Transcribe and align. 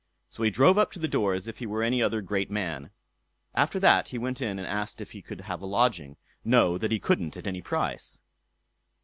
So 0.31 0.41
he 0.41 0.49
drove 0.49 0.79
up 0.79 0.91
to 0.93 0.97
the 0.99 1.07
door 1.07 1.35
as 1.35 1.47
if 1.47 1.59
he 1.59 1.67
were 1.67 1.83
any 1.83 2.01
other 2.01 2.21
great 2.23 2.49
man. 2.49 2.89
After 3.53 3.79
that 3.81 4.07
he 4.07 4.17
went 4.17 4.41
in 4.41 4.57
and 4.57 4.67
asked 4.67 4.99
if 4.99 5.11
he 5.11 5.21
could 5.21 5.41
have 5.41 5.61
a 5.61 5.67
lodging? 5.67 6.17
No; 6.43 6.79
that 6.79 6.89
he 6.91 6.97
couldn't 6.97 7.37
at 7.37 7.45
any 7.45 7.61
price. 7.61 8.17